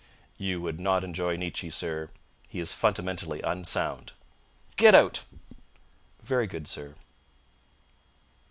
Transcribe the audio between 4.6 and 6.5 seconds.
"Get out!" "Very